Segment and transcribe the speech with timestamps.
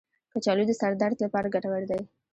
[0.33, 2.01] کچالو د سر درد لپاره ګټور دی.